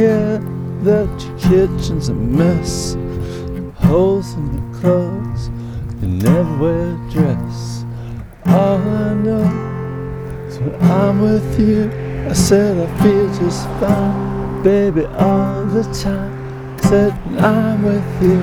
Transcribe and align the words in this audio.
care 0.00 0.38
that 0.82 1.08
your 1.24 1.38
kitchen's 1.38 2.08
a 2.08 2.14
mess. 2.14 2.96
Holes 3.86 4.32
in 4.34 4.46
your 4.54 4.80
clothes, 4.80 5.50
you 6.00 6.08
never 6.08 6.56
wear 6.56 6.94
a 6.94 7.10
dress. 7.10 7.84
All 8.46 8.78
I 8.78 9.14
know 9.14 10.46
is 10.48 10.58
when 10.58 10.74
I'm 10.82 11.20
with 11.20 11.60
you, 11.60 11.90
I 12.30 12.32
said 12.32 12.78
I 12.78 13.02
feel 13.02 13.26
just 13.34 13.66
fine, 13.78 14.62
baby, 14.62 15.04
all 15.04 15.64
the 15.66 15.84
time. 15.92 16.78
Said 16.88 17.12
when 17.26 17.44
I'm 17.44 17.82
with 17.82 18.22
you, 18.22 18.40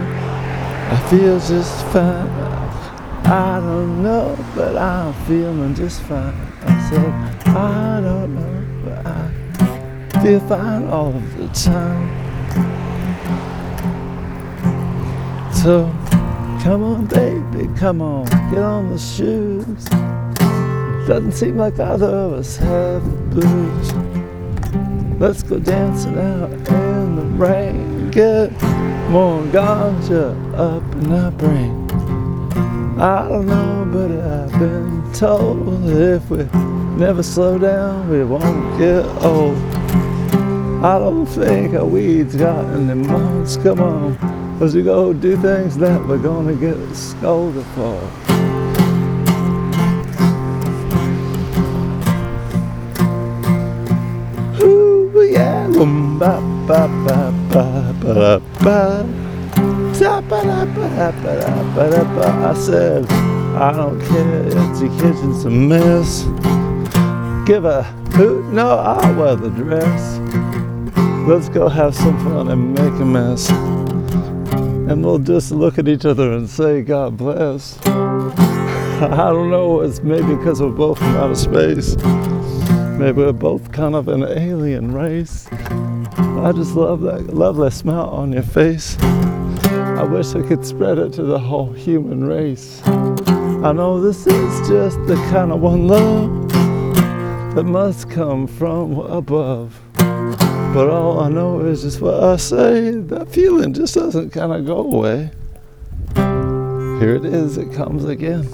I 0.94 1.08
feel 1.10 1.40
just 1.40 1.86
fine. 1.88 2.30
I 3.26 3.60
don't 3.60 4.04
know, 4.04 4.38
but 4.56 4.78
I'm 4.78 5.14
feeling 5.26 5.74
just 5.74 6.02
fine. 6.04 6.36
I 6.62 6.90
said, 6.90 7.48
I 7.48 8.00
don't 8.02 8.36
know, 8.36 8.86
but 8.86 9.06
I 9.06 9.47
feel 10.22 10.40
fine 10.42 10.86
all 10.88 11.12
the 11.12 11.48
time. 11.50 12.10
So, 15.54 15.86
come 16.64 16.84
on, 16.84 17.06
baby, 17.08 17.70
come 17.78 18.02
on, 18.02 18.26
get 18.52 18.60
on 18.60 18.90
the 18.90 18.98
shoes. 18.98 19.86
Doesn't 21.08 21.34
seem 21.34 21.58
like 21.58 21.80
either 21.80 22.06
of 22.06 22.34
us 22.34 22.58
have 22.58 23.04
the 23.06 23.42
blues. 23.42 23.94
Let's 25.20 25.44
go 25.44 25.60
dancing 25.60 26.18
out 26.18 26.52
in 26.52 27.16
the 27.16 27.24
rain. 27.24 28.12
Get 28.12 28.52
more 29.10 29.42
ganja 29.44 30.36
up 30.56 30.84
in 30.96 31.12
our 31.12 31.32
brain. 31.32 31.88
I 33.00 33.28
don't 33.30 33.46
know, 33.46 33.88
but 33.92 34.12
I've 34.12 34.60
been 34.60 35.14
told 35.14 35.84
that 35.84 36.16
if 36.16 36.30
we 36.30 36.44
never 36.98 37.24
slow 37.24 37.58
down, 37.58 38.10
we 38.10 38.24
won't 38.24 38.78
get 38.78 39.06
old. 39.24 39.58
I 40.84 41.00
don't 41.00 41.26
think 41.26 41.74
our 41.74 41.86
weeds 41.86 42.36
got 42.36 42.64
any 42.66 42.94
months. 42.94 43.58
Come 43.58 43.80
on, 43.82 44.16
as 44.62 44.76
we 44.76 44.84
go 44.84 45.12
do 45.12 45.36
things 45.36 45.76
that 45.78 46.08
we're 46.08 46.20
gonna 46.20 46.54
get 46.54 46.78
scolded 46.96 47.66
for. 47.74 48.00
Ooh, 54.62 55.28
yeah, 55.32 55.68
boom, 55.68 56.20
ba, 56.20 56.40
ba, 56.68 56.88
ba, 57.06 57.34
ba, 57.52 57.94
ba, 58.02 58.42
ba. 58.64 59.06
I 62.46 62.54
said, 62.54 63.12
I 63.56 63.72
don't 63.72 64.00
care 64.00 64.46
if 64.46 64.80
your 64.80 64.92
kitchen's 65.00 65.44
a 65.46 65.50
mess. 65.50 66.24
Give 67.48 67.66
a 67.66 67.82
hoot, 68.14 68.46
no, 68.54 68.78
I'll 68.78 69.16
wear 69.16 69.36
the 69.36 69.50
dress. 69.50 70.20
Let's 71.28 71.50
go 71.50 71.68
have 71.68 71.94
some 71.94 72.18
fun 72.24 72.48
and 72.48 72.74
make 72.74 73.02
a 73.02 73.06
mess. 73.06 73.50
And 73.50 75.04
we'll 75.04 75.20
just 75.20 75.52
look 75.52 75.78
at 75.78 75.90
each 75.90 76.06
other 76.06 76.32
and 76.32 76.50
say, 76.50 76.82
God 76.82 77.18
bless. 77.18 77.78
I 77.86 79.30
don't 79.30 79.50
know, 79.50 79.82
it's 79.82 80.00
maybe 80.02 80.36
because 80.36 80.62
we're 80.62 80.70
both 80.70 81.00
from 81.00 81.18
outer 81.18 81.36
space. 81.36 81.98
Maybe 82.98 83.24
we're 83.24 83.34
both 83.34 83.74
kind 83.74 83.94
of 83.94 84.08
an 84.08 84.24
alien 84.24 84.94
race. 84.94 85.50
I 85.52 86.54
just 86.56 86.76
love 86.76 87.02
that 87.02 87.34
lovely 87.34 87.72
smile 87.72 88.08
on 88.08 88.32
your 88.32 88.44
face. 88.44 88.98
I 89.02 90.04
wish 90.04 90.34
I 90.34 90.42
could 90.44 90.66
spread 90.66 90.98
it 90.98 91.12
to 91.14 91.24
the 91.24 91.40
whole 91.40 91.74
human 91.74 92.24
race. 92.24 92.82
I 92.88 93.74
know 93.74 94.00
this 94.00 94.26
is 94.26 94.70
just 94.70 94.98
the 95.08 95.16
kind 95.30 95.52
of 95.52 95.60
one 95.60 95.90
love 95.90 96.47
that 97.58 97.64
must 97.64 98.08
come 98.12 98.46
from 98.46 99.00
above. 99.00 99.82
But 99.96 100.92
all 100.92 101.22
I 101.22 101.28
know 101.28 101.62
is 101.62 101.82
just 101.82 102.00
what 102.00 102.24
I 102.24 102.38
say, 102.38 102.92
that 102.92 103.30
feeling 103.30 103.74
just 103.74 103.96
doesn't 103.96 104.30
kind 104.30 104.54
of 104.54 104.64
go 104.64 104.78
away. 104.78 105.32
Here 107.00 107.16
it 107.16 107.26
is, 107.26 107.58
it 107.58 107.74
comes 107.74 108.06
again. 108.06 108.48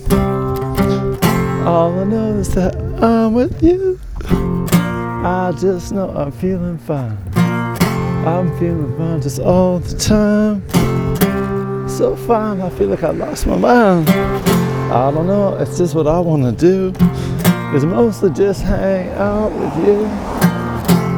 All 1.68 2.00
I 2.00 2.06
know 2.06 2.38
is 2.38 2.56
that 2.56 2.78
I'm 3.03 3.34
with 3.34 3.62
you. 3.62 4.00
I 4.24 5.53
just 5.59 5.91
know 5.91 6.09
I'm 6.12 6.31
feeling 6.31 6.78
fine. 6.78 7.18
I'm 7.35 8.58
feeling 8.58 8.97
fine 8.97 9.22
just 9.22 9.41
all 9.41 9.80
the 9.80 9.97
time 9.97 10.64
so 11.90 12.16
fine, 12.16 12.62
I 12.62 12.70
feel 12.70 12.88
like 12.88 13.03
I 13.03 13.12
lost 13.12 13.46
my 13.47 13.58
mind. 13.58 14.09
I 14.09 15.12
don't 15.12 15.28
know, 15.28 15.58
it's 15.58 15.78
just 15.78 15.94
what 15.94 16.08
I 16.08 16.20
want 16.22 16.44
to 16.44 16.52
do. 16.52 17.33
Is 17.73 17.85
mostly 17.85 18.29
just 18.29 18.61
hang 18.61 19.09
out 19.13 19.51
with 19.51 19.88
you. 19.88 20.07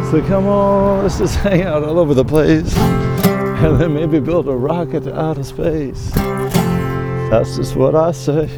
So 0.09 0.25
come 0.25 0.47
on, 0.47 1.03
let's 1.03 1.17
just 1.17 1.35
hang 1.35 1.63
out 1.63 1.83
all 1.83 1.99
over 1.99 2.13
the 2.13 2.23
place. 2.23 2.73
And 2.77 3.77
then 3.79 3.93
maybe 3.93 4.21
build 4.21 4.47
a 4.47 4.55
rocket 4.55 5.01
to 5.01 5.19
outer 5.19 5.43
space. 5.43 6.11
That's 7.29 7.57
just 7.57 7.75
what 7.75 7.93
I 7.93 8.11
say. 8.13 8.49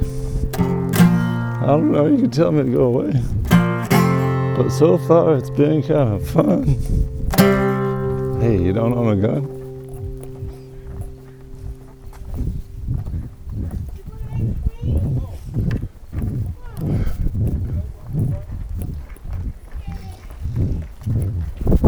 I 0.59 1.65
don't 1.65 1.91
know, 1.91 2.05
you 2.05 2.17
can 2.17 2.29
tell 2.29 2.51
me 2.51 2.63
to 2.63 2.71
go 2.71 2.83
away. 2.83 3.13
But 3.49 4.69
so 4.69 4.99
far 4.99 5.35
it's 5.35 5.49
been 5.49 5.81
kind 5.81 6.13
of 6.13 6.29
fun. 6.29 6.65
Hey, 8.39 8.61
you 8.61 8.73
don't 8.73 8.93
own 8.93 9.17
a 9.17 9.21
gun? 9.27 9.56
Mm-hmm. 21.07 21.86